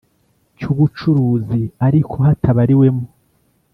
Cy 0.57 0.63
ubucuruzi 0.71 1.61
ariko 1.87 2.15
hatabariwemo 2.27 3.05